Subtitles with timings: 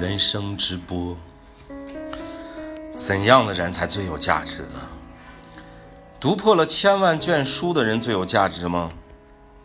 [0.00, 1.16] 人生之波，
[2.92, 4.80] 怎样的人才最有价值呢？
[6.20, 8.88] 读破了千万卷书的人最有价值吗？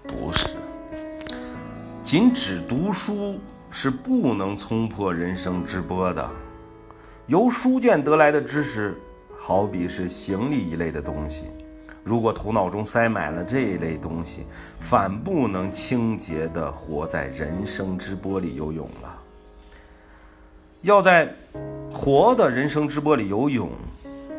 [0.07, 0.47] 不是，
[2.03, 6.27] 仅只读书是不能冲破人生之波的。
[7.27, 8.99] 由书卷得来的知识，
[9.37, 11.45] 好比是行李一类的东西。
[12.03, 14.47] 如果头脑中塞满了这一类东西，
[14.79, 19.19] 反不能清洁地活在人生之波里游泳了。
[20.83, 21.33] 要在
[21.93, 23.69] 活的人生直播里游泳，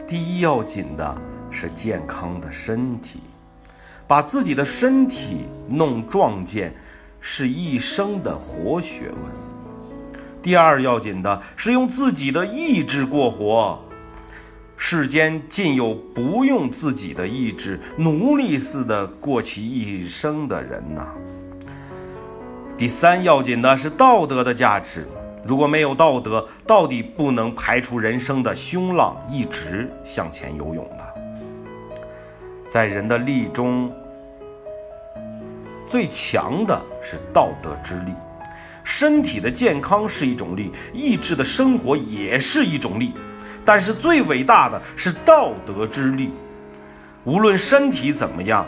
[0.07, 3.21] 第一要紧的是健康的身体，
[4.07, 6.75] 把自己的身体弄壮健，
[7.19, 9.33] 是一生的活学问。
[10.43, 13.81] 第二要紧的是用自己的意志过活。
[14.77, 21.09] 世间尽有不用自己的意志，奴隶似的过其一生的人呐。
[22.77, 25.07] 第三要紧的是道德的价值，
[25.47, 31.15] 如果没有道德，到底不能排除人生的凶浪，一直向前游泳的。
[32.71, 33.93] 在人的力中，
[35.87, 38.13] 最强的是道德之力，
[38.83, 43.13] 身体的健康是一种力，意志的生活也是一种力。
[43.67, 46.33] 但是最伟大的是道德之力，
[47.25, 48.67] 无论身体怎么样，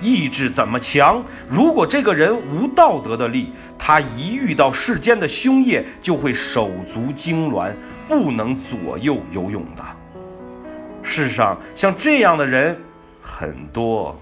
[0.00, 7.72] 意志怎么强，如果这个人无道德的力，他一遇到世间的凶业，就会手足痉挛，
[8.06, 9.82] 不能左右游泳的。
[11.02, 12.76] 世上像这样的人
[13.22, 14.18] 很多。